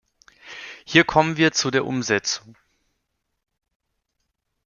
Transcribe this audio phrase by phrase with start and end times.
[0.83, 2.57] Hier kommen wir zu der Umsetzung.